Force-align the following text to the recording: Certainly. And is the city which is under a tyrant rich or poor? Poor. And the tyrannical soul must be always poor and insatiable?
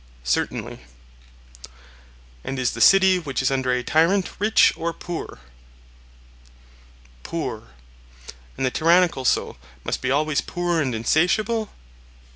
Certainly. 0.23 0.79
And 2.43 2.57
is 2.57 2.71
the 2.71 2.81
city 2.81 3.19
which 3.19 3.43
is 3.43 3.51
under 3.51 3.71
a 3.71 3.83
tyrant 3.83 4.31
rich 4.39 4.73
or 4.75 4.93
poor? 4.93 5.37
Poor. 7.21 7.67
And 8.57 8.65
the 8.65 8.71
tyrannical 8.71 9.25
soul 9.25 9.57
must 9.83 10.01
be 10.01 10.09
always 10.09 10.41
poor 10.41 10.81
and 10.81 10.95
insatiable? 10.95 11.69